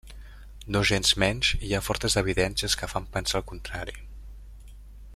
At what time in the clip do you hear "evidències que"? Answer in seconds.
2.23-2.91